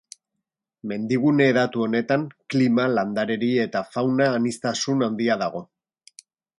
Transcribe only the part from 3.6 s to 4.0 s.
eta